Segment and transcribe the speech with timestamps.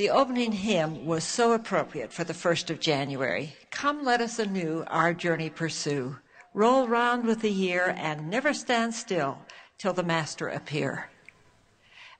[0.00, 3.52] The opening hymn was so appropriate for the 1st of January.
[3.70, 6.16] Come, let us anew our journey pursue.
[6.54, 9.36] Roll round with the year and never stand still
[9.76, 11.10] till the Master appear.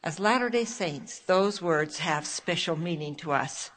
[0.04, 3.70] As Latter day Saints, those words have special meaning to us.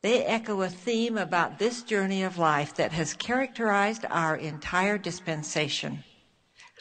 [0.00, 6.04] They echo a theme about this journey of life that has characterized our entire dispensation.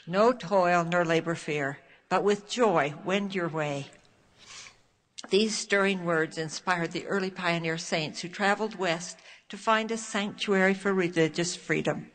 [0.07, 3.87] No toil nor labor fear, but with joy wend your way.
[5.29, 9.19] These stirring words inspired the early pioneer saints who traveled west
[9.49, 12.09] to find a sanctuary for religious freedom.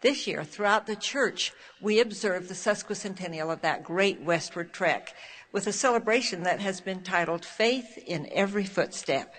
[0.00, 5.14] This year, throughout the church, we observe the sesquicentennial of that great westward trek
[5.52, 9.32] with a celebration that has been titled Faith in Every Footstep.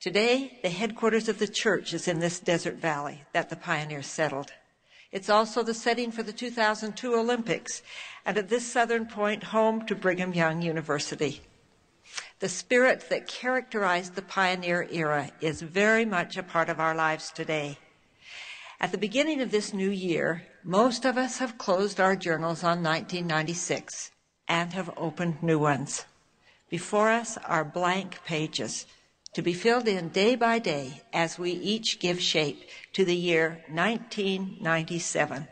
[0.00, 4.52] Today, the headquarters of the church is in this desert valley that the pioneers settled.
[5.12, 7.82] It's also the setting for the 2002 Olympics,
[8.24, 11.42] and at this southern point, home to Brigham Young University.
[12.40, 17.30] The spirit that characterized the pioneer era is very much a part of our lives
[17.30, 17.78] today.
[18.80, 22.82] At the beginning of this new year, most of us have closed our journals on
[22.82, 24.10] 1996
[24.48, 26.06] and have opened new ones.
[26.70, 28.86] Before us are blank pages
[29.34, 33.62] to be filled in day by day as we each give shape to the year
[33.68, 35.46] 1997.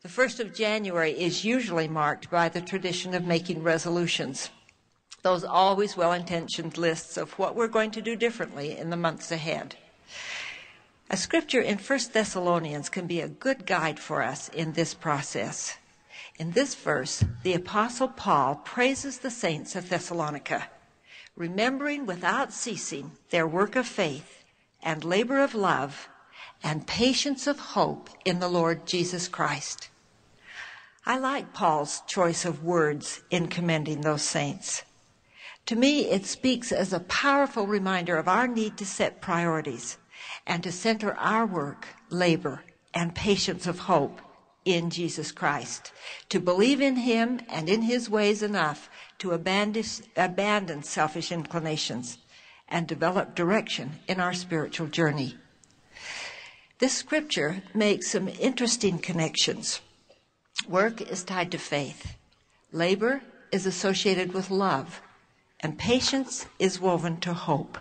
[0.00, 4.48] The 1st of January is usually marked by the tradition of making resolutions,
[5.22, 9.30] those always well intentioned lists of what we're going to do differently in the months
[9.30, 9.76] ahead.
[11.10, 15.76] A scripture in 1 Thessalonians can be a good guide for us in this process.
[16.38, 20.68] In this verse, the Apostle Paul praises the saints of Thessalonica
[21.38, 24.44] remembering without ceasing their work of faith
[24.82, 26.08] and labor of love
[26.64, 29.88] and patience of hope in the Lord Jesus Christ.
[31.06, 34.82] I like Paul's choice of words in commending those saints.
[35.68, 39.98] To me, it speaks as a powerful reminder of our need to set priorities
[40.46, 42.62] and to center our work, labor,
[42.94, 44.22] and patience of hope
[44.64, 45.92] in Jesus Christ,
[46.30, 49.84] to believe in Him and in His ways enough to abandon,
[50.16, 52.16] abandon selfish inclinations
[52.66, 55.36] and develop direction in our spiritual journey.
[56.78, 59.82] This scripture makes some interesting connections.
[60.66, 62.14] Work is tied to faith.
[62.72, 63.20] Labor
[63.52, 65.02] is associated with love.
[65.60, 67.78] And patience is woven to hope.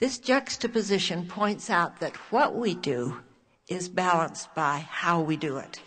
[0.00, 3.20] This juxtaposition points out that what we do
[3.68, 5.80] is balanced by how we do it.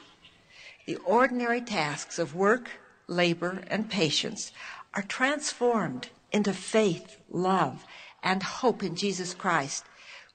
[0.85, 2.69] The ordinary tasks of work,
[3.07, 4.51] labor, and patience
[4.93, 7.85] are transformed into faith, love,
[8.23, 9.85] and hope in Jesus Christ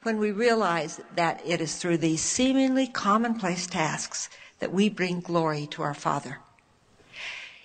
[0.02, 5.66] when we realize that it is through these seemingly commonplace tasks that we bring glory
[5.68, 6.38] to our Father.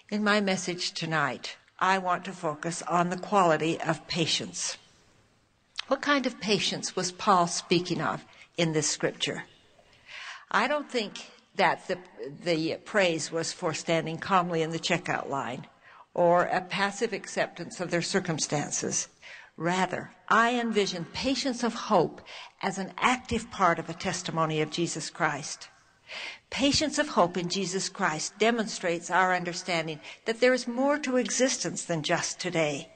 [0.10, 4.78] In my message tonight, I want to focus on the quality of patience.
[5.88, 8.26] What kind of patience was Paul speaking of
[8.58, 9.46] in this scripture?
[10.50, 11.98] I don't think that the,
[12.44, 15.68] the praise was for standing calmly in the checkout line
[16.14, 19.08] or a passive acceptance of their circumstances.
[19.56, 22.22] Rather, I envision patience of hope
[22.62, 25.70] as an active part of a testimony of Jesus Christ.
[26.50, 31.84] Patience of hope in Jesus Christ demonstrates our understanding that there is more to existence
[31.84, 32.92] than just today,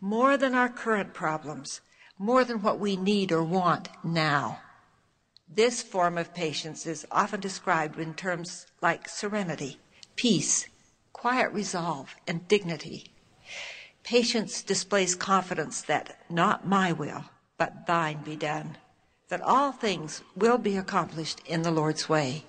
[0.00, 1.80] more than our current problems,
[2.18, 4.60] more than what we need or want now.
[5.48, 9.80] This form of patience is often described in terms like serenity,
[10.16, 10.66] peace,
[11.12, 13.12] quiet resolve, and dignity.
[14.02, 17.24] Patience displays confidence that not my will,
[17.58, 18.78] but thine be done,
[19.32, 22.44] that all things will be accomplished in the Lord's way.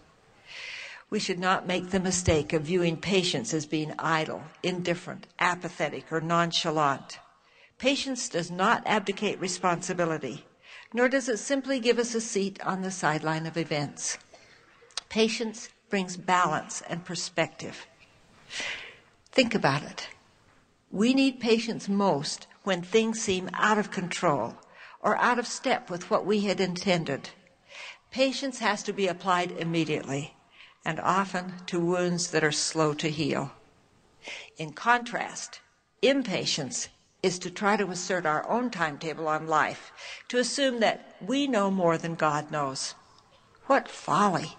[1.10, 6.20] We should not make the mistake of viewing patience as being idle, indifferent, apathetic, or
[6.20, 7.20] nonchalant.
[7.78, 10.44] Patience does not abdicate responsibility
[10.94, 14.18] nor does it simply give us a seat on the sideline of events.
[15.08, 17.88] Patience brings balance and perspective.
[19.32, 20.10] Think about it.
[20.92, 24.58] We need patience most when things seem out of control
[25.04, 27.30] or out of step with what we had intended.
[28.10, 30.36] Patience has to be applied immediately
[30.86, 33.52] and often to wounds that are slow to heal.
[34.58, 35.60] In contrast,
[36.02, 36.88] impatience
[37.22, 39.92] is to try to assert our own timetable on life,
[40.30, 42.96] to assume that we know more than God knows.
[43.68, 44.58] What folly!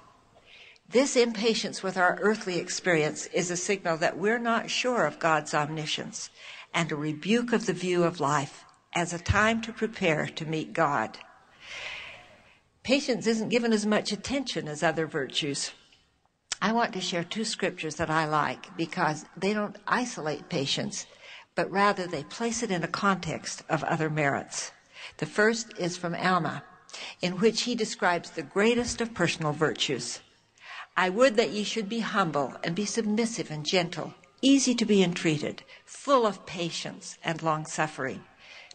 [0.89, 5.55] This impatience with our earthly experience is a signal that we're not sure of God's
[5.55, 6.31] omniscience
[6.73, 8.64] and a rebuke of the view of life
[8.95, 11.19] as a time to prepare to meet God.
[12.83, 15.73] Patience isn't given as much attention as other virtues.
[16.61, 21.07] I want to share two scriptures that I like because they don't isolate patience,
[21.55, 24.73] but rather they place it in a context of other merits.
[25.19, 26.63] The first is from Alma,
[27.21, 30.21] in which he describes the greatest of personal virtues.
[30.97, 35.03] I would that ye should be humble and be submissive and gentle, easy to be
[35.03, 38.23] entreated, full of patience and long suffering,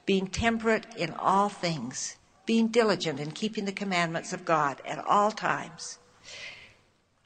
[0.09, 2.15] being temperate in all things,
[2.47, 5.99] being diligent in keeping the commandments of God at all times.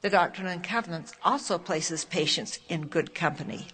[0.02, 3.68] The Doctrine and Covenants also places patience in good company.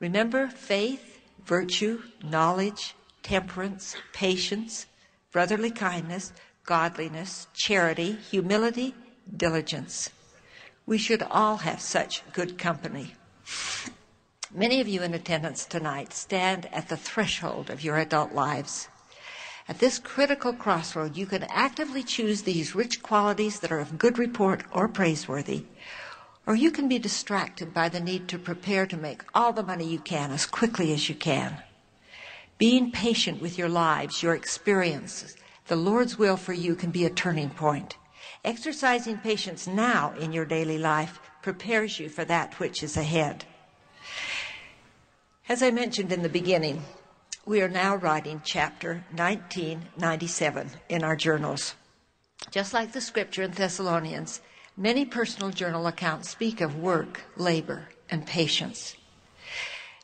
[0.00, 4.86] Remember faith, virtue, knowledge, temperance, patience,
[5.30, 6.32] brotherly kindness,
[6.64, 8.94] godliness, charity, humility,
[9.36, 10.08] diligence.
[10.86, 13.12] We should all have such good company.
[14.58, 18.88] Many of you in attendance tonight stand at the threshold of your adult lives.
[19.68, 24.16] At this critical crossroad, you can actively choose these rich qualities that are of good
[24.16, 25.66] report or praiseworthy,
[26.46, 29.84] or you can be distracted by the need to prepare to make all the money
[29.84, 31.58] you can as quickly as you can.
[32.56, 35.36] Being patient with your lives, your experiences,
[35.66, 37.98] the Lord's will for you can be a turning point.
[38.42, 43.44] Exercising patience now in your daily life prepares you for that which is ahead.
[45.48, 46.82] As I mentioned in the beginning,
[47.44, 51.76] we are now writing chapter 1997 in our journals.
[52.50, 54.40] Just like the scripture in Thessalonians,
[54.76, 58.96] many personal journal accounts speak of work, labor, and patience.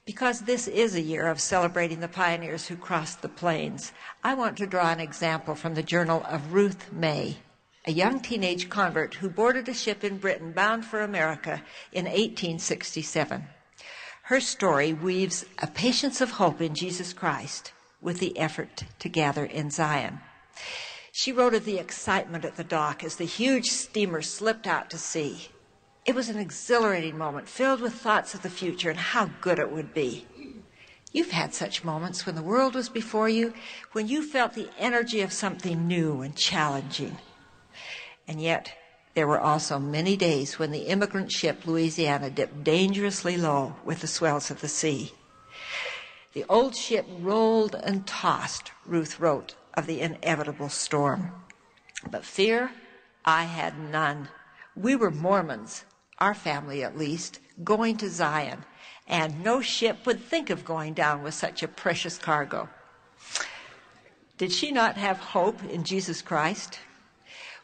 [0.04, 3.92] Because this is a year of celebrating the pioneers who crossed the plains,
[4.22, 7.38] I want to draw an example from the journal of Ruth May,
[7.84, 13.44] a young teenage convert who boarded a ship in Britain bound for America in 1867.
[14.32, 19.44] Her story weaves a patience of hope in Jesus Christ with the effort to gather
[19.44, 20.20] in Zion.
[21.12, 24.96] She wrote of the excitement at the dock as the huge steamer slipped out to
[24.96, 25.48] sea.
[26.06, 29.70] It was an exhilarating moment filled with thoughts of the future and how good it
[29.70, 30.26] would be.
[31.12, 33.52] You've had such moments when the world was before you,
[33.92, 37.18] when you felt the energy of something new and challenging.
[38.26, 38.72] And yet,
[39.14, 44.06] there were also many days when the immigrant ship Louisiana dipped dangerously low with the
[44.06, 45.12] swells of the sea.
[46.32, 51.32] The old ship rolled and tossed, Ruth wrote of the inevitable storm.
[52.10, 52.70] But fear
[53.24, 54.28] I had none.
[54.74, 55.84] We were Mormons,
[56.18, 58.64] our family at least, going to Zion,
[59.06, 62.68] and no ship would think of going down with such a precious cargo.
[64.38, 66.78] Did she not have hope in Jesus Christ?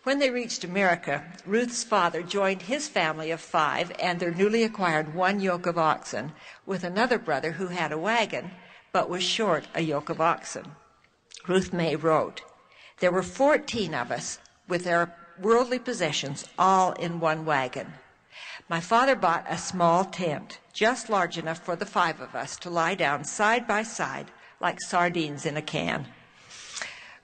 [0.09, 5.15] When they reached America, Ruth's father joined his family of five and their newly acquired
[5.15, 6.33] one yoke of oxen
[6.65, 8.53] with another brother who had a wagon
[8.91, 10.77] but was short a yoke of oxen.
[11.47, 12.41] Ruth May wrote,
[13.01, 17.93] There were 14 of us with our worldly possessions all in one wagon.
[18.67, 22.71] My father bought a small tent, just large enough for the five of us to
[22.71, 26.07] lie down side by side like sardines in a can.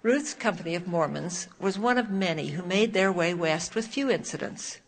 [0.04, 4.10] Ruth's company of Mormons was one of many who made their way west with few
[4.10, 4.80] incidents.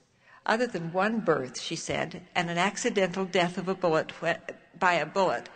[0.44, 4.12] Other than one birth, she said, and an accidental death of a bullet
[4.78, 5.48] by a bullet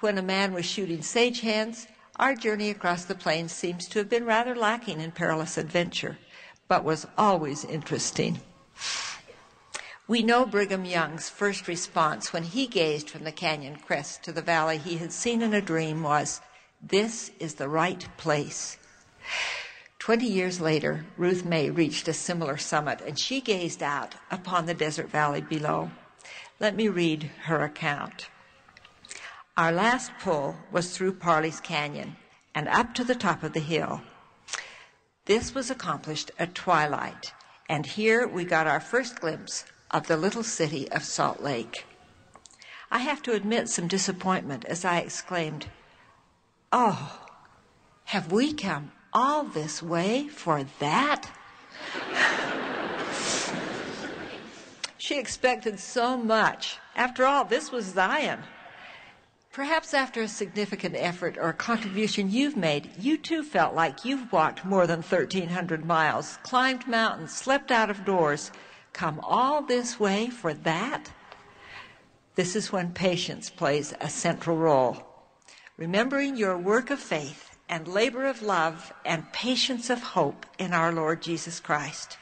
[0.00, 4.08] when a man was shooting sage hens, our journey across the plains seems to have
[4.08, 6.16] been rather lacking in perilous adventure,
[6.66, 8.40] but was always interesting.
[10.08, 14.40] We know Brigham Young's first response when he gazed from the canyon crest to the
[14.40, 16.40] valley he had seen in a dream was,
[16.80, 18.78] This is the right place.
[19.98, 24.74] Twenty years later, Ruth May reached a similar summit and she gazed out upon the
[24.74, 25.92] desert valley below.
[26.58, 28.28] Let me read her account.
[29.56, 32.16] Our last pull was through Parley's Canyon
[32.52, 34.02] and up to the top of the hill.
[35.26, 37.32] This was accomplished at twilight,
[37.68, 41.86] and here we got our first glimpse of the little city of Salt Lake.
[42.90, 45.66] I have to admit some disappointment as I exclaimed,
[46.72, 47.20] Oh,
[48.06, 51.30] have we come all this way for that?
[54.96, 56.78] she expected so much.
[56.96, 58.40] After all, this was Zion.
[59.52, 64.64] Perhaps after a significant effort or contribution you've made, you too felt like you've walked
[64.64, 68.50] more than 1,300 miles, climbed mountains, slept out of doors,
[68.94, 71.10] come all this way for that?
[72.34, 75.06] This is when patience plays a central role.
[75.76, 80.92] Remembering your work of faith and labor of love and patience of hope in our
[80.92, 82.18] Lord Jesus Christ.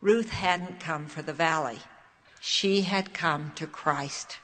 [0.00, 1.78] Ruth hadn't come for the valley.
[2.40, 4.38] She had come to Christ.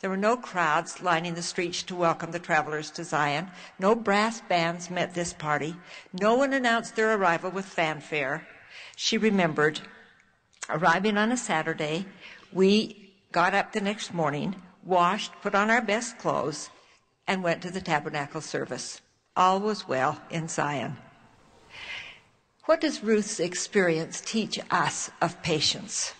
[0.00, 3.50] There were no crowds lining the streets to welcome the travelers to Zion.
[3.78, 5.76] No brass bands met this party.
[6.12, 8.46] No one announced their arrival with fanfare.
[8.96, 9.80] She remembered
[10.68, 12.06] arriving on a Saturday.
[12.52, 16.70] We got up the next morning, washed, put on our best clothes,
[17.26, 19.00] and went to the tabernacle service.
[19.38, 20.96] All was well in Zion.
[22.64, 26.12] What does Ruth's experience teach us of patience?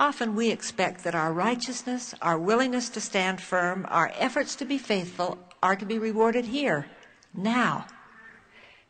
[0.00, 4.78] Often we expect that our righteousness, our willingness to stand firm, our efforts to be
[4.78, 6.86] faithful are to be rewarded here,
[7.32, 7.86] now.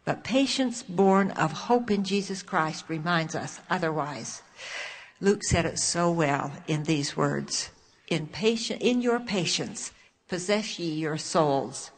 [0.07, 4.41] But patience born of hope in Jesus Christ reminds us otherwise.
[5.21, 7.69] Luke said it so well in these words.
[8.09, 9.93] In, patient, in your patience,
[10.29, 11.91] possess ye your souls.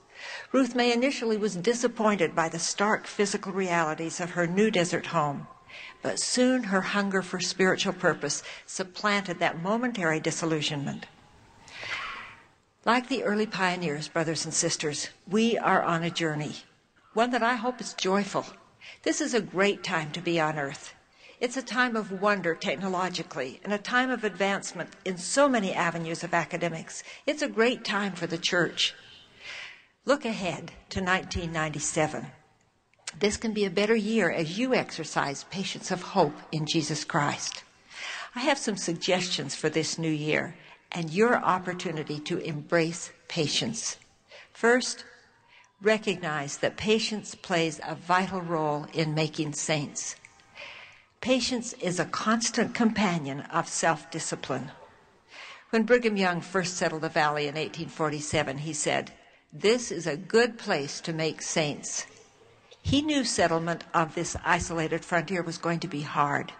[0.53, 5.47] Ruth May initially was disappointed by the stark physical realities of her new desert home,
[6.03, 11.07] but soon her hunger for spiritual purpose supplanted that momentary disillusionment.
[12.85, 16.57] Like the early pioneers, brothers and sisters, we are on a journey,
[17.15, 18.45] one that I hope is joyful.
[19.03, 20.93] This is a great time to be on earth.
[21.41, 26.23] It's a time of wonder technologically and a time of advancement in so many avenues
[26.23, 27.03] of academics.
[27.27, 28.95] It's a great time for the church.
[30.05, 32.27] Look ahead to 1997.
[33.21, 37.63] This can be a better year as you exercise patience of hope in Jesus Christ.
[38.35, 40.57] I have some suggestions for this new year
[40.91, 43.97] and your opportunity to embrace patience.
[44.53, 45.05] First,
[45.81, 50.17] recognize that patience plays a vital role in making saints.
[51.21, 54.73] Patience is a constant companion of self discipline.
[55.71, 59.13] When Brigham Young first settled the valley in 1847, he said,
[59.55, 62.07] This is a good place to make saints.
[62.81, 66.55] He knew settlement of this isolated frontier was going to be hard.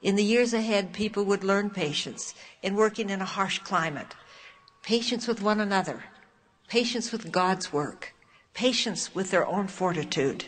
[0.00, 4.14] In the years ahead, people would learn patience in working in a harsh climate,
[4.84, 6.04] patience with one another,
[6.68, 8.14] patience with God's work,
[8.54, 10.44] patience with their own fortitude.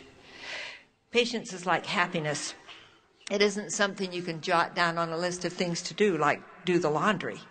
[1.11, 2.53] Patience is like happiness.
[3.29, 6.41] It isn't something you can jot down on a list of things to do, like
[6.63, 7.41] do the laundry.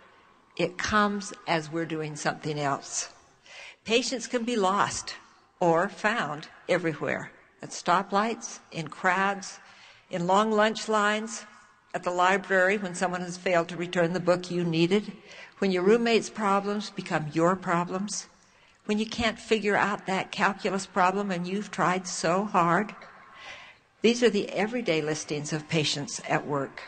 [0.57, 3.09] It comes as we're doing something else.
[3.89, 5.15] Patience can be lost
[5.59, 7.31] or found everywhere
[7.63, 9.57] at stoplights, in crowds,
[10.11, 11.47] in long lunch lines,
[11.95, 15.11] at the library when someone has failed to return the book you needed,
[15.57, 18.27] when your roommate's problems become your problems,
[18.85, 22.93] when you can't figure out that calculus problem and you've tried so hard.
[24.03, 26.83] These are the everyday listings of patience at work.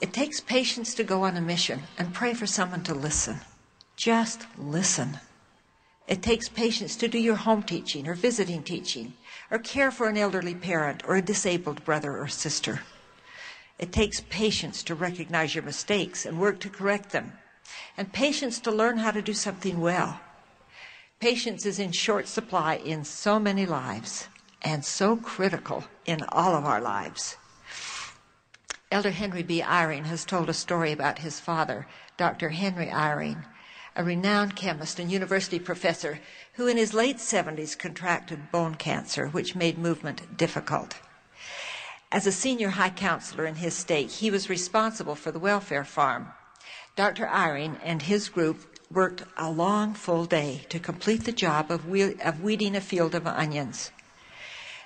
[0.00, 3.40] It takes patience to go on a mission and pray for someone to listen.
[3.94, 5.20] Just listen.
[6.08, 9.14] It takes patience to do your home teaching or visiting teaching
[9.50, 12.82] or care for an elderly parent or a disabled brother or sister.
[13.78, 17.32] It takes patience to recognize your mistakes and work to correct them,
[17.96, 20.20] and patience to learn how to do something well.
[21.20, 24.28] Patience is in short supply in so many lives
[24.62, 27.36] and so critical in all of our lives.
[28.92, 29.62] Elder Henry B.
[29.62, 32.48] Eyring has told a story about his father, Dr.
[32.48, 33.44] Henry Eyring,
[33.96, 36.20] a renowned chemist and university professor
[36.54, 40.96] who in his late 70s contracted bone cancer, which made movement difficult.
[42.12, 46.28] As a senior high counselor in his state, he was responsible for the welfare farm.
[46.96, 47.26] Dr.
[47.26, 52.20] Eyring and his group worked a long, full day to complete the job of, we-
[52.20, 53.92] of weeding a field of onions.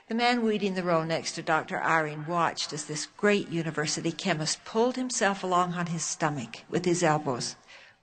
[0.06, 1.80] The man weeding the row next to Dr.
[1.80, 7.02] Eyring watched as this great university chemist pulled himself along on his stomach with his
[7.02, 7.56] elbows,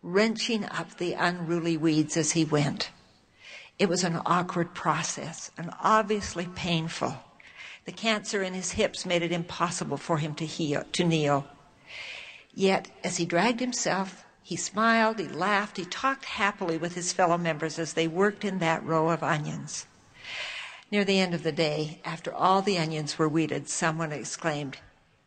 [0.04, 2.90] wrenching up the unruly weeds as he went.
[3.78, 7.16] It was an awkward process and obviously painful.
[7.86, 11.48] The cancer in his hips made it impossible for him to, heal, to kneel.
[12.54, 17.38] Yet, as he dragged himself, he smiled, he laughed, he talked happily with his fellow
[17.38, 19.88] members as they worked in that row of onions.
[20.92, 24.78] Near the end of the day, after all the onions were weeded, someone exclaimed,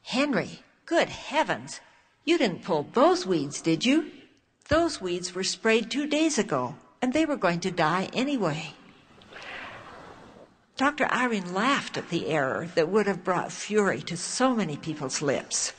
[0.03, 1.81] Henry, good heavens,
[2.25, 4.11] you didn't pull those weeds, did you?
[4.69, 8.73] Those weeds were sprayed two days ago, and they were going to die anyway.
[10.77, 11.05] Dr.
[11.07, 15.73] Eyring laughed at the error that would have brought fury to so many people's lips.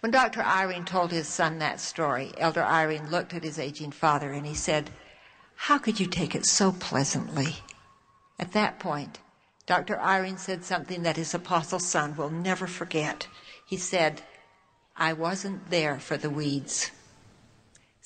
[0.00, 0.40] When Dr.
[0.40, 4.54] Eyring told his son that story, Elder Eyring looked at his aging father and he
[4.54, 4.90] said,
[5.56, 7.56] How could you take it so pleasantly?
[8.38, 9.18] At that point,
[9.66, 9.96] Dr.
[9.96, 13.26] Eyring said something that his apostle son will never forget.
[13.66, 14.22] He said,
[14.96, 16.92] I wasn't there for the weeds.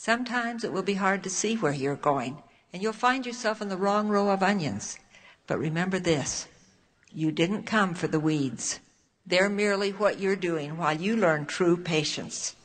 [0.02, 2.42] Sometimes it will be hard to see where you're going,
[2.72, 4.98] and you'll find yourself in the wrong row of onions.
[5.46, 6.48] But remember this
[7.12, 8.80] you didn't come for the weeds.
[9.26, 12.56] They're merely what you're doing while you learn true patience.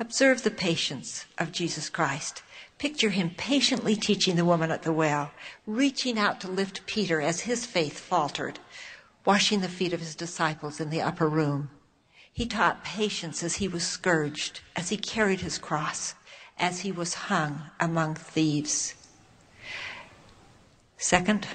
[0.00, 2.42] Observe the patience of Jesus Christ.
[2.78, 5.32] Picture him patiently teaching the woman at the well,
[5.66, 8.58] reaching out to lift Peter as his faith faltered,
[9.26, 11.68] washing the feet of his disciples in the upper room.
[12.32, 16.14] He taught patience as he was scourged, as he carried his cross,
[16.58, 18.94] as he was hung among thieves.
[20.96, 21.46] Second,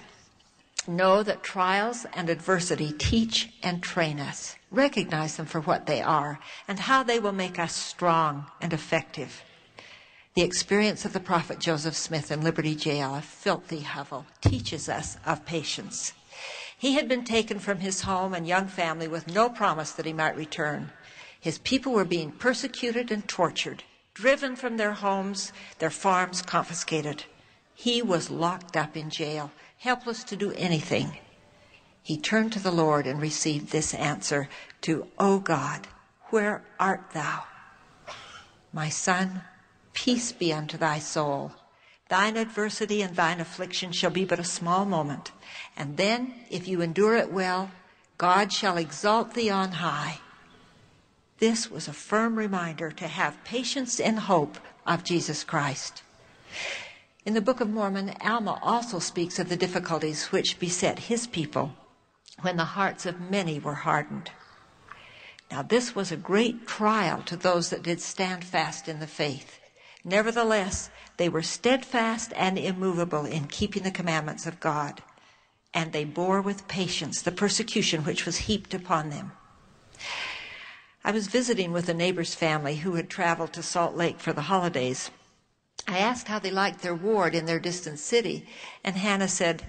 [0.87, 4.55] know that trials and adversity teach and train us.
[4.71, 9.43] Recognize them for what they are and how they will make us strong and effective.
[10.35, 15.17] The experience of the prophet Joseph Smith in Liberty Jail, a filthy hovel, teaches us
[15.25, 16.13] of patience.
[16.75, 20.13] He had been taken from his home and young family with no promise that he
[20.13, 20.91] might return.
[21.39, 23.83] His people were being persecuted and tortured,
[24.13, 27.23] driven from their homes, their farms confiscated.
[27.73, 31.17] He was locked up in jail, helpless to do anything.
[32.01, 34.49] He turned to the Lord and received this answer
[34.81, 35.87] to, O God,
[36.29, 37.43] where art thou?
[38.71, 39.41] My son,
[39.93, 41.53] peace be unto thy soul.
[42.09, 45.31] Thine adversity and thine affliction shall be but a small moment.
[45.77, 47.71] And then, if you endure it well,
[48.17, 50.19] God shall exalt thee on high.
[51.43, 54.57] This was a firm reminder to have patience and hope
[54.87, 56.01] of Jesus Christ.
[57.25, 61.75] In the Book of Mormon, Alma also speaks of the difficulties which beset his people
[62.43, 64.31] when the hearts of many were hardened.
[65.51, 69.59] Now, this was a great trial to those that did stand fast in the faith.
[70.05, 75.03] Nevertheless, they were steadfast and immovable in keeping the commandments of God,
[75.73, 79.33] and they bore with patience the persecution which was heaped upon them.
[81.05, 84.43] I was visiting with a neighbor's family who had traveled to Salt Lake for the
[84.43, 85.11] holidays.
[85.85, 88.47] I asked how they liked their ward in their distant city,
[88.85, 89.63] and Hannah said,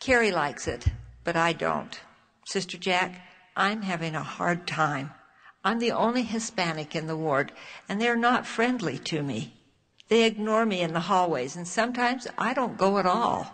[0.00, 0.86] Carrie likes it,
[1.24, 1.98] but I don't.
[2.46, 3.20] Sister Jack,
[3.56, 5.10] I'm having a hard time.
[5.64, 7.50] I'm the only Hispanic in the ward,
[7.88, 9.54] and they're not friendly to me.
[10.08, 13.52] They ignore me in the hallways, and sometimes I don't go at all.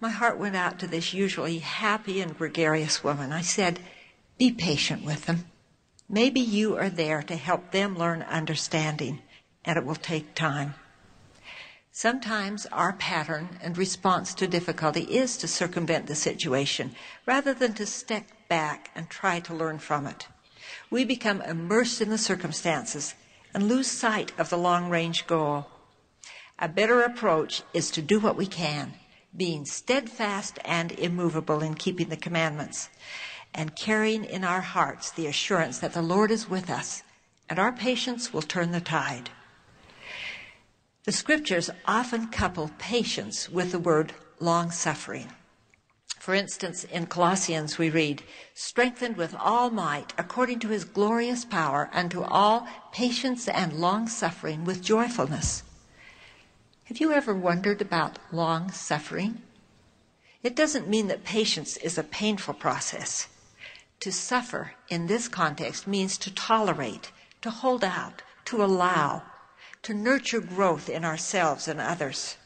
[0.00, 3.32] My heart went out to this usually happy and gregarious woman.
[3.32, 3.80] I said,
[4.36, 5.46] Be patient with them.
[6.10, 9.20] Maybe you are there to help them learn understanding,
[9.64, 10.74] and it will take time.
[11.92, 16.94] Sometimes our pattern and response to difficulty is to circumvent the situation
[17.26, 20.28] rather than to step back and try to learn from it.
[20.90, 23.14] We become immersed in the circumstances
[23.52, 25.66] and lose sight of the long range goal.
[26.58, 28.94] A better approach is to do what we can,
[29.36, 32.88] being steadfast and immovable in keeping the commandments,
[33.54, 37.02] and carrying in our hearts the assurance that the Lord is with us,
[37.48, 39.30] and our patience will turn the tide.
[41.04, 45.28] The scriptures often couple patience with the word long suffering.
[46.18, 51.88] For instance, in Colossians we read, strengthened with all might according to his glorious power
[51.92, 55.62] unto all patience and long suffering with joyfulness.
[56.84, 59.40] Have you ever wondered about long suffering?
[60.42, 63.28] It doesn't mean that patience is a painful process.
[64.00, 67.10] To suffer in this context means to tolerate,
[67.42, 69.22] to hold out, to allow,
[69.82, 72.36] to nurture growth in ourselves and others.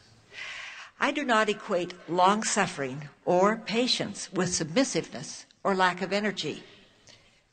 [0.99, 6.63] I do not equate long suffering or patience with submissiveness or lack of energy.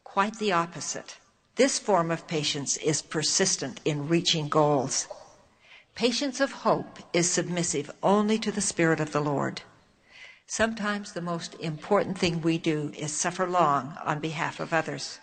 [0.04, 1.18] Quite the opposite.
[1.56, 5.08] This form of patience is persistent in reaching goals.
[5.94, 9.60] Patience of hope is submissive only to the Spirit of the Lord.
[10.50, 15.20] Sometimes the most important thing we do is suffer long on behalf of others.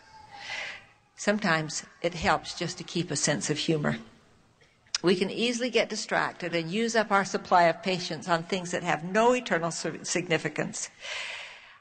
[1.16, 3.98] Sometimes it helps just to keep a sense of humor
[5.04, 8.84] we can easily get distracted and use up our supply of patience on things that
[8.84, 10.90] have no eternal significance.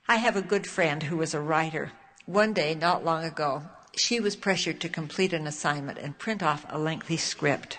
[0.06, 1.92] I have a good friend who was a writer.
[2.26, 3.62] One day, not long ago,
[3.96, 7.78] she was pressured to complete an assignment and print off a lengthy script.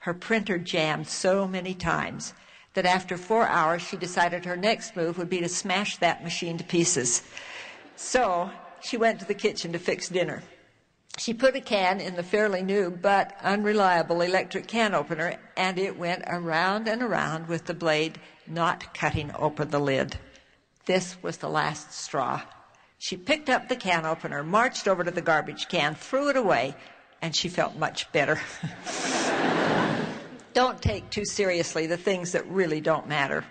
[0.00, 2.34] Her printer jammed so many times
[2.74, 6.58] that after four hours she decided her next move would be to smash that machine
[6.58, 7.22] to pieces.
[7.96, 10.42] So she went to the kitchen to fix dinner.
[11.16, 15.96] She put a can in the fairly new but unreliable electric can opener, and it
[15.96, 20.16] went around and around with the blade not cutting open the lid.
[20.86, 22.42] This was the last straw.
[22.98, 26.74] She picked up the can opener, marched over to the garbage can, threw it away,
[27.22, 28.40] and she felt much better.
[30.54, 33.44] don't take too seriously the things that really don't matter.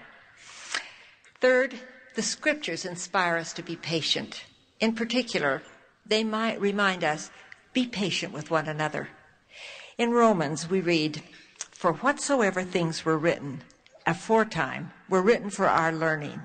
[1.40, 1.76] Third,
[2.16, 4.46] the scriptures inspire us to be patient.
[4.80, 5.62] In particular,
[6.06, 7.30] they might remind us
[7.74, 9.10] be patient with one another.
[9.98, 11.22] In Romans, we read,
[11.72, 13.64] For whatsoever things were written
[14.06, 16.42] aforetime were written for our learning,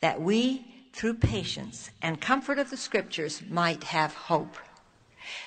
[0.00, 4.56] that we, through patience and comfort of the scriptures, might have hope.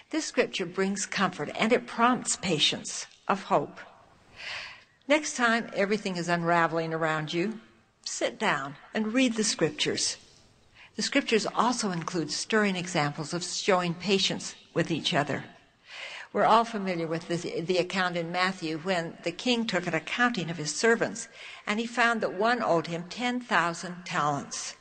[0.09, 3.79] This scripture brings comfort and it prompts patience of hope.
[5.07, 7.59] Next time everything is unraveling around you,
[8.03, 10.17] sit down and read the scriptures.
[10.95, 15.43] The scriptures also include stirring examples of showing patience with each other.
[16.33, 20.49] We're all familiar with the, the, account in Matthew when the king took an accounting
[20.49, 21.27] of his servants
[21.67, 24.75] and he found that one owed him 10,000 talents.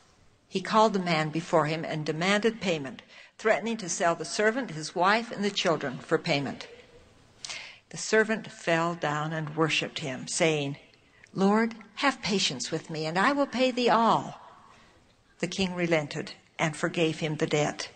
[0.49, 3.03] He called the man before him and demanded payment,
[3.37, 6.67] threatening to sell the servant, his wife, and the children for payment.
[7.89, 10.77] The servant fell down and worshipped him, saying,
[11.33, 14.41] Lord, have patience with me, and I will pay thee all.
[15.39, 17.89] The king relented and forgave him the debt.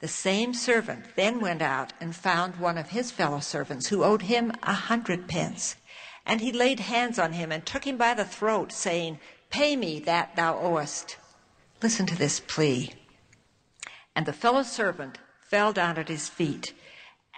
[0.00, 4.22] The same servant then went out and found one of his fellow servants who owed
[4.22, 5.76] him a hundred pence.
[6.26, 10.00] And he laid hands on him and took him by the throat, saying, Pay me
[10.00, 11.16] that thou owest.
[11.82, 12.94] Listen to this plea.
[14.14, 16.72] And the fellow servant fell down at his feet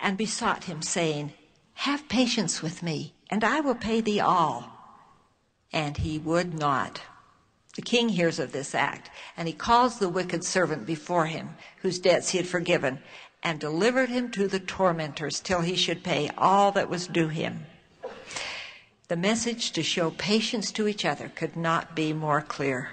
[0.00, 1.32] and besought him, saying,
[1.82, 4.70] Have patience with me, and I will pay thee all.
[5.72, 7.00] And he would not.
[7.74, 11.98] The king hears of this act, and he calls the wicked servant before him, whose
[11.98, 13.00] debts he had forgiven,
[13.42, 17.66] and delivered him to the tormentors till he should pay all that was due him.
[19.08, 22.92] The message to show patience to each other could not be more clear.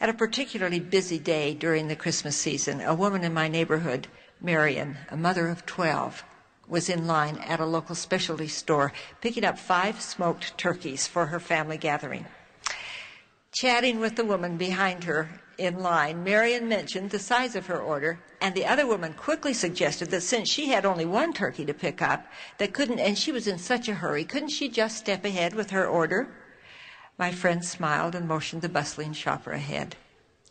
[0.00, 4.08] At a particularly busy day during the Christmas season, a woman in my neighborhood,
[4.40, 6.24] Marion, a mother of 12,
[6.68, 11.40] was in line at a local specialty store picking up five smoked turkeys for her
[11.40, 12.26] family gathering.
[13.52, 18.18] Chatting with the woman behind her in line, Marion mentioned the size of her order,
[18.40, 22.02] and the other woman quickly suggested that since she had only one turkey to pick
[22.02, 22.26] up,
[22.58, 25.70] that couldn't, and she was in such a hurry, couldn't she just step ahead with
[25.70, 26.28] her order?
[27.18, 29.96] My friend smiled and motioned the bustling shopper ahead.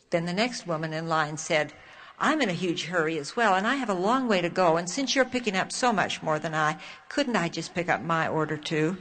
[0.10, 1.74] Then the next woman in line said,
[2.18, 4.78] I'm in a huge hurry as well, and I have a long way to go,
[4.78, 6.78] and since you're picking up so much more than I,
[7.10, 8.98] couldn't I just pick up my order too?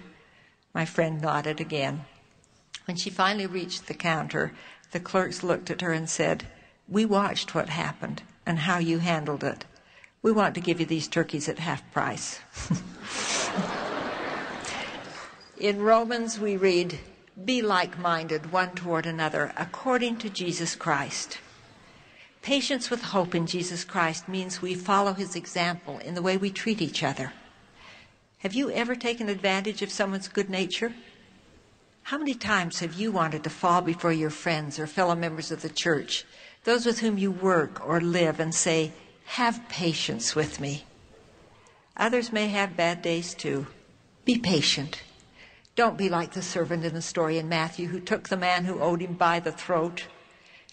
[0.75, 2.05] My friend nodded again.
[2.87, 4.53] When she finally reached the counter,
[4.91, 6.47] the clerks looked at her and said,
[6.89, 9.65] We watched what happened and how you handled it.
[10.21, 12.41] We want to give you these turkeys at half price.
[15.59, 16.99] In Romans, we read,
[17.45, 21.39] Be like minded one toward another, according to Jesus Christ.
[22.45, 26.51] Patience with hope in Jesus Christ means we follow his example in the way we
[26.51, 27.33] treat each other.
[28.41, 30.93] Have you ever taken advantage of someone's good nature?
[32.03, 35.63] How many times have you wanted to fall before your friends or fellow members of
[35.63, 36.27] the church,
[36.65, 38.93] those with whom you work or live, and say,
[39.25, 40.85] Have patience with me?
[41.97, 43.69] Others may have bad days too.
[44.27, 45.01] Be patient.
[45.77, 48.83] Don't be like the servant in the story in Matthew who took the man who
[48.83, 50.09] owed him by the throat.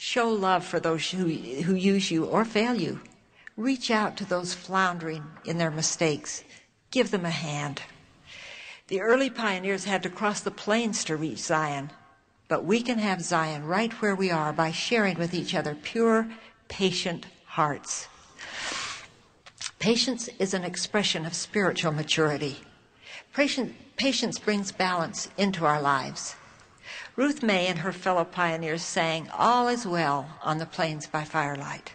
[0.03, 3.01] Show love for those who, who use you or fail you.
[3.55, 6.43] Reach out to those floundering in their mistakes.
[6.89, 7.83] Give them a hand.
[8.87, 11.91] The early pioneers had to cross the plains to reach Zion,
[12.47, 16.27] but we can have Zion right where we are by sharing with each other pure,
[16.67, 18.07] patient hearts.
[19.77, 22.57] Patience is an expression of spiritual maturity.
[23.33, 26.35] Patience brings balance into our lives.
[27.17, 31.91] Ruth May and her fellow pioneers sang All is Well on the Plains by Firelight.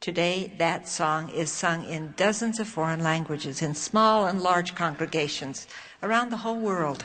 [0.00, 5.66] Today, that song is sung in dozens of foreign languages in small and large congregations
[6.02, 7.04] around the whole world.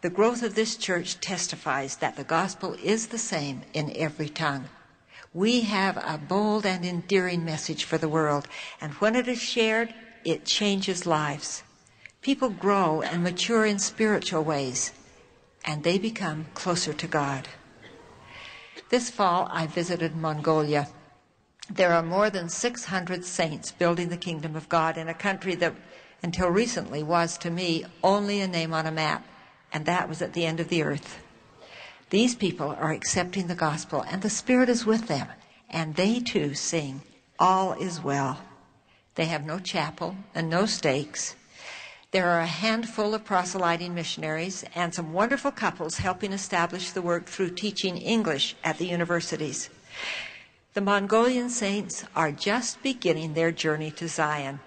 [0.00, 4.64] The growth of this church testifies that the gospel is the same in every tongue.
[5.32, 8.48] We have a bold and endearing message for the world,
[8.80, 11.62] and when it is shared, it changes lives.
[12.22, 14.90] People grow and mature in spiritual ways,
[15.66, 17.48] and they become closer to God.
[18.88, 20.88] This fall, I visited Mongolia.
[21.68, 25.74] There are more than 600 saints building the kingdom of God in a country that
[26.22, 29.26] until recently was to me only a name on a map,
[29.72, 31.18] and that was at the end of the earth.
[32.10, 35.26] These people are accepting the gospel, and the Spirit is with them,
[35.68, 37.02] and they too sing,
[37.40, 38.38] All is well.
[39.16, 41.34] They have no chapel and no stakes.
[42.16, 47.26] There are a handful of proselyting missionaries and some wonderful couples helping establish the work
[47.26, 49.68] through teaching English at the universities.
[50.72, 54.60] The Mongolian saints are just beginning their journey to Zion.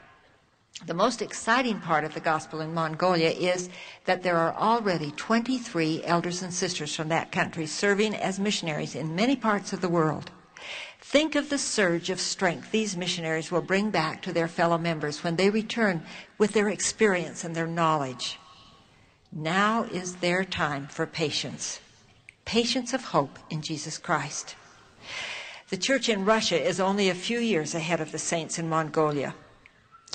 [0.85, 3.67] The most exciting part of the gospel in Mongolia is
[4.05, 9.15] that there are already 23 elders and sisters from that country serving as missionaries in
[9.15, 10.29] many parts of the world.
[11.01, 15.23] Think of the surge of strength these missionaries will bring back to their fellow members
[15.23, 16.03] when they return
[16.37, 18.37] with their experience and their knowledge.
[19.31, 21.79] Now is their time for patience.
[22.45, 24.55] Patience of hope in Jesus Christ.
[25.69, 29.35] The church in Russia is only a few years ahead of the saints in Mongolia.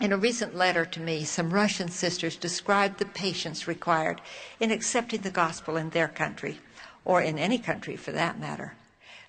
[0.03, 4.21] In a recent letter to me, some Russian sisters described the patience required
[4.59, 6.59] in accepting the gospel in their country,
[7.05, 8.75] or in any country for that matter.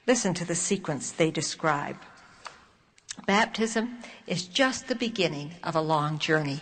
[0.07, 1.97] Listen to the sequence they describe.
[3.25, 6.61] Baptism is just the beginning of a long journey.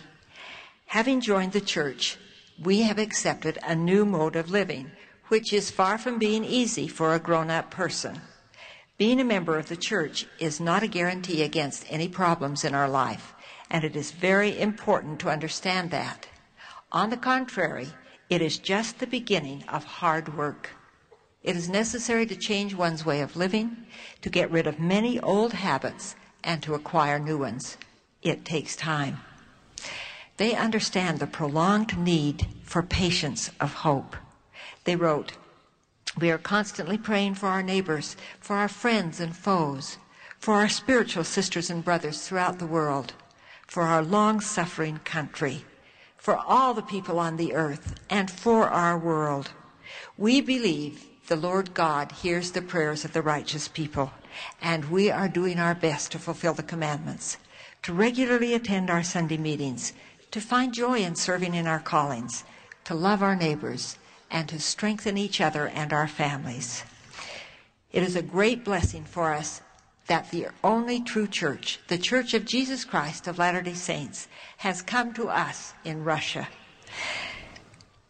[0.85, 2.17] Having joined the church,
[2.61, 4.91] we have accepted a new mode of living,
[5.27, 8.21] which is far from being easy for a grown up person.
[8.97, 12.87] Being a member of the church is not a guarantee against any problems in our
[12.87, 13.33] life,
[13.69, 16.27] and it is very important to understand that.
[16.93, 17.89] On the contrary,
[18.29, 20.69] it is just the beginning of hard work.
[21.43, 23.75] It is necessary to change one's way of living,
[24.21, 27.77] to get rid of many old habits, and to acquire new ones.
[28.21, 29.19] It takes time.
[30.37, 34.15] They understand the prolonged need for patience of hope.
[34.85, 35.33] They wrote,
[36.17, 39.97] We are constantly praying for our neighbors, for our friends and foes,
[40.39, 43.13] for our spiritual sisters and brothers throughout the world,
[43.67, 45.65] for our long suffering country,
[46.17, 49.51] for all the people on the earth, and for our world.
[50.17, 54.11] We believe the Lord God hears the prayers of the righteous people,
[54.61, 57.37] and we are doing our best to fulfill the commandments,
[57.83, 59.93] to regularly attend our Sunday meetings,
[60.31, 62.43] to find joy in serving in our callings,
[62.83, 63.97] to love our neighbors,
[64.29, 66.83] and to strengthen each other and our families.
[67.91, 69.61] It is a great blessing for us
[70.07, 74.81] that the only true church, the Church of Jesus Christ of Latter day Saints, has
[74.81, 76.49] come to us in Russia.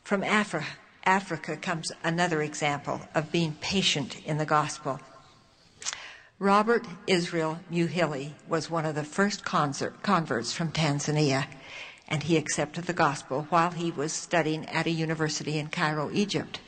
[0.03, 0.65] From Africa,
[1.05, 4.99] Africa comes another example of being patient in the gospel.
[6.39, 11.45] Robert Israel Muhili was one of the first converts from Tanzania
[12.07, 16.59] and he accepted the gospel while he was studying at a university in Cairo, Egypt.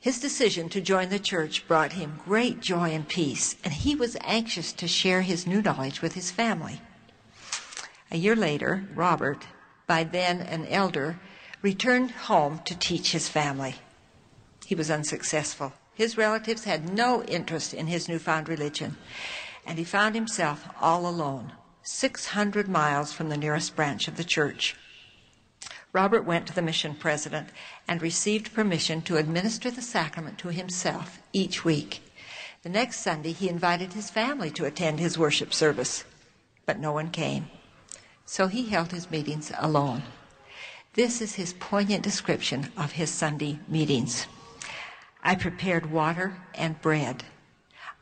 [0.00, 4.18] His decision to join the church brought him great joy and peace, and he was
[4.20, 6.82] anxious to share his new knowledge with his family.
[8.10, 9.46] A year later, Robert,
[9.86, 11.18] by then an elder,
[11.64, 13.74] returned home to teach his family.
[14.66, 15.72] He was unsuccessful.
[15.94, 18.98] His relatives had no interest in his newfound religion,
[19.64, 24.76] and he found himself all alone 600 miles from the nearest branch of the church.
[25.94, 27.48] Robert went to the mission president
[27.88, 32.02] and received permission to administer the sacrament to himself each week.
[32.62, 36.04] The next Sunday, he invited his family to attend his worship service,
[36.66, 37.48] but no one came.
[38.26, 40.02] So he held his meetings alone.
[40.94, 44.28] This is his poignant description of his Sunday meetings.
[45.24, 47.24] I prepared water and bread.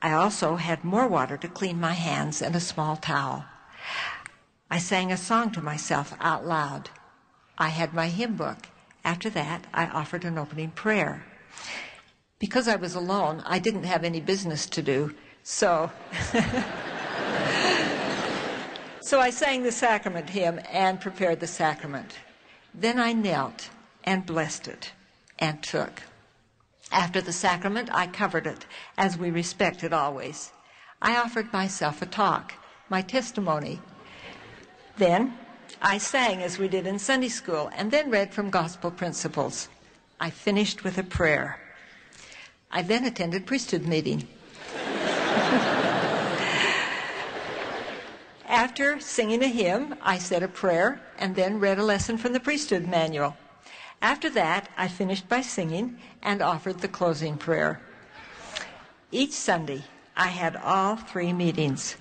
[0.03, 3.47] I also had more water to clean my hands and a small towel.
[4.71, 6.91] I sang a song to myself out loud.
[7.57, 8.69] I had my hymn book.
[9.07, 11.25] After that, I offered an opening prayer.
[12.39, 15.91] Because I was alone, I didn't have any business to do, so.
[19.01, 22.19] so I sang the sacrament hymn and prepared the sacrament.
[22.75, 23.71] Then I knelt
[24.05, 24.93] and blessed it
[25.39, 26.03] and took.
[26.91, 28.67] After the sacrament, I covered it,
[28.99, 30.53] as we respect it always.
[31.01, 32.55] I offered myself a talk,
[32.89, 33.81] my testimony
[34.97, 35.37] then
[35.81, 39.69] I sang as we did in Sunday school and then read from gospel principles.
[40.21, 41.59] I finished with a prayer.
[42.71, 44.29] I then attended priesthood meeting.
[48.53, 52.39] After singing a hymn, I said a prayer and then read a lesson from the
[52.39, 53.35] priesthood manual.
[54.03, 57.81] After that, I finished by singing and offered the closing prayer.
[59.11, 59.85] Each Sunday,
[60.15, 61.97] I had all three meetings.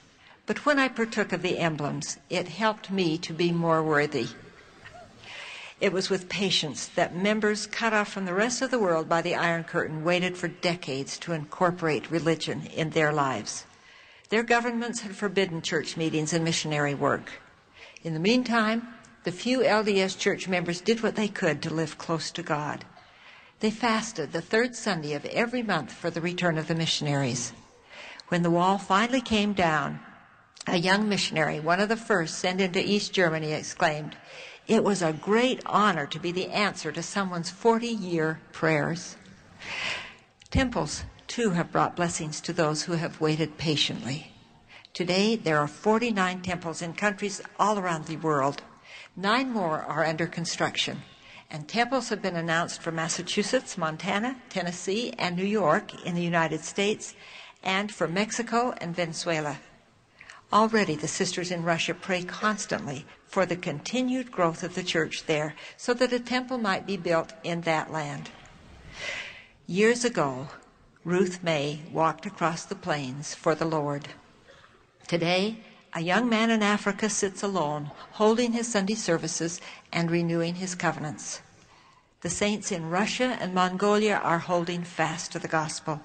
[0.46, 4.28] But when I partook of the emblems, it helped me to be more worthy.
[5.80, 9.22] It was with patience that members cut off from the rest of the world by
[9.22, 13.66] the Iron Curtain waited for decades to incorporate religion in their lives.
[14.32, 17.42] Their governments had forbidden church meetings and missionary work.
[18.02, 18.88] In the meantime,
[19.26, 22.86] the few LDS church members did what they could to live close to God.
[23.60, 27.52] They fasted the third Sunday of every month for the return of the missionaries.
[28.30, 30.00] When the wall finally came down,
[30.66, 34.16] a young missionary, one of the first sent into East Germany, exclaimed,
[34.66, 39.18] It was a great honor to be the answer to someone's 40 year prayers.
[40.52, 44.34] Temples, too, have brought blessings to those who have waited patiently.
[44.94, 48.62] Today, there are 49 temples in countries all around the world.
[49.16, 51.04] Nine more are under construction,
[51.50, 56.66] and temples have been announced for Massachusetts, Montana, Tennessee, and New York in the United
[56.66, 57.16] States,
[57.64, 59.58] and for Mexico and Venezuela.
[60.52, 65.56] Already the sisters in Russia pray constantly for the continued growth of the church there
[65.78, 68.30] so that a temple might be built in that land.
[69.66, 70.50] Years ago,
[71.04, 74.10] Ruth May walked across the plains for the Lord.
[75.08, 75.58] Today,
[75.94, 79.60] a young man in Africa sits alone, holding his Sunday services
[79.92, 81.42] and renewing his covenants.
[82.22, 86.02] The saints in Russia and Mongolia are holding fast to the gospel.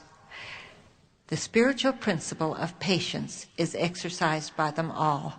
[1.27, 5.35] The spiritual principle of patience is exercised by them all.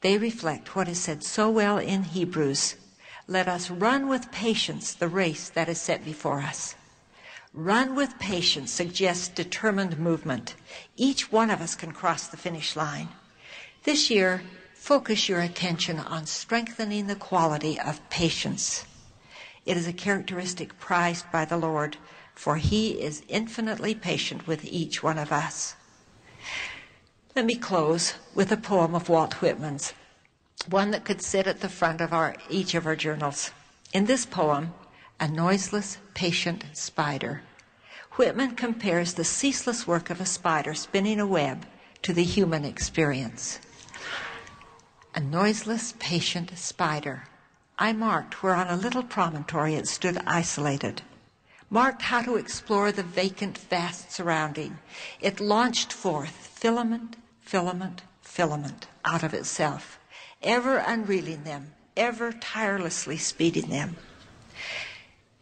[0.00, 2.74] They reflect what is said so well in Hebrews.
[3.28, 6.74] Let us run with patience the race that is set before us.
[7.56, 10.56] Run with patience suggests determined movement.
[10.96, 13.10] Each one of us can cross the finish line.
[13.84, 14.42] This year,
[14.74, 18.84] focus your attention on strengthening the quality of patience.
[19.64, 21.96] It is a characteristic prized by the Lord,
[22.34, 25.76] for he is infinitely patient with each one of us.
[27.36, 29.94] Let me close with a poem of Walt Whitman's,
[30.68, 33.52] one that could sit at the front of our, each of our journals.
[33.92, 34.74] In this poem,
[35.24, 37.40] A Noiseless, Patient Spider,
[38.16, 41.64] Whitman compares the ceaseless work of a spider spinning a web
[42.02, 43.58] to the human experience.
[45.14, 47.22] A noiseless, patient spider.
[47.78, 51.00] I marked where on a little promontory it stood isolated
[51.70, 54.76] marked how to explore the vacant, vast surrounding.
[55.22, 59.98] It launched forth filament, filament, filament out of itself,
[60.42, 63.96] ever unreeling them, ever tirelessly speeding them.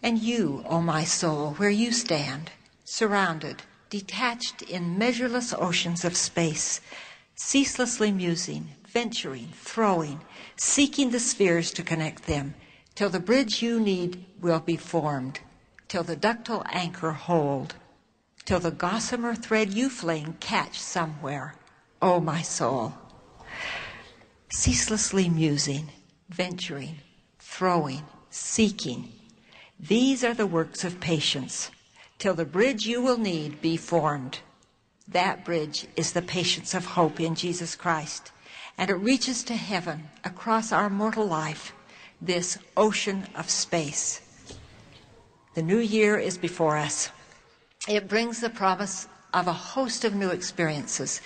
[0.02, 2.50] And you, O my soul, where you stand,
[2.84, 6.80] surrounded, detached in measureless oceans of space,
[7.34, 10.20] ceaselessly musing, venturing, throwing,
[10.56, 12.54] seeking the spheres to connect them,
[12.94, 15.40] till the bridge you need will be formed
[15.92, 17.74] till the ductile anchor hold,
[18.46, 21.54] till the gossamer thread you fling catch somewhere,
[22.00, 22.94] O my soul.
[24.48, 25.90] Ceaselessly musing,
[26.30, 26.96] venturing,
[27.38, 29.12] throwing, seeking,
[29.83, 31.73] these are the works of patience,
[32.18, 34.38] till the bridge you will need be formed.
[35.09, 38.31] That bridge is the patience of hope in Jesus Christ,
[38.79, 41.73] and it reaches to heaven across our mortal life,
[42.21, 44.21] this ocean of space.
[45.55, 47.11] The new year is before us.
[47.88, 51.21] It brings the promise of a host of new experiences,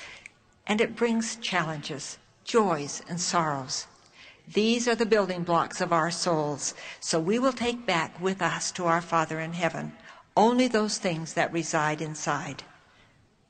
[0.67, 3.87] and it brings challenges, joys, and sorrows.
[4.53, 8.71] These are the building blocks of our souls, so we will take back with us
[8.73, 9.93] to our Father in heaven
[10.37, 12.63] only those things that reside inside.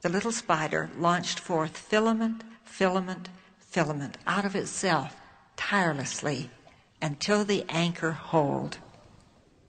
[0.03, 3.29] The little spider launched forth filament, filament,
[3.59, 5.17] filament out of itself
[5.57, 6.51] tirelessly
[7.03, 8.79] until the anchor hold.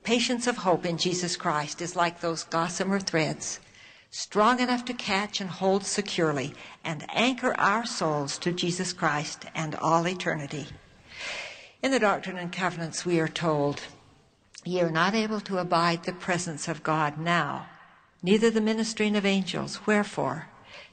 [0.03, 3.59] Patience of hope in Jesus Christ is like those gossamer threads,
[4.11, 9.75] strong enough to catch and hold securely and anchor our souls to Jesus Christ and
[9.75, 10.67] all eternity.
[11.83, 13.81] In the Doctrine and Covenants, we are told,
[14.63, 17.67] Ye are not able to abide the presence of God now,
[18.23, 19.85] neither the ministering of angels.
[19.85, 20.47] Wherefore,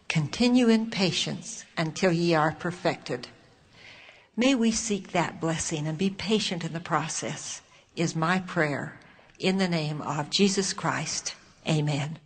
[0.09, 3.29] continue in patience until ye are perfected.
[4.37, 7.63] May we seek that blessing and be patient in the process,
[7.97, 8.99] is my prayer
[9.39, 11.35] in the name of Jesus Christ.
[11.67, 12.19] Amen.